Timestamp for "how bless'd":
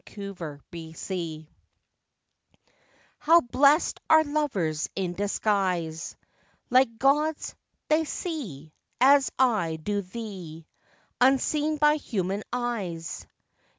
3.19-3.99